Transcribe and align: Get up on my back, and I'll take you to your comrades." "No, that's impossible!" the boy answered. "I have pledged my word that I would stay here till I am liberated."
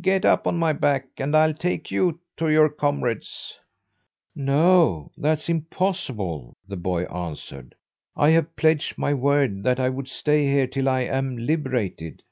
Get 0.00 0.24
up 0.24 0.46
on 0.46 0.58
my 0.58 0.72
back, 0.72 1.06
and 1.18 1.36
I'll 1.36 1.52
take 1.54 1.90
you 1.90 2.20
to 2.36 2.48
your 2.48 2.68
comrades." 2.68 3.58
"No, 4.32 5.10
that's 5.16 5.48
impossible!" 5.48 6.54
the 6.68 6.76
boy 6.76 7.02
answered. 7.06 7.74
"I 8.14 8.30
have 8.30 8.54
pledged 8.54 8.96
my 8.96 9.12
word 9.12 9.64
that 9.64 9.80
I 9.80 9.88
would 9.88 10.06
stay 10.06 10.44
here 10.44 10.68
till 10.68 10.88
I 10.88 11.00
am 11.00 11.36
liberated." 11.36 12.22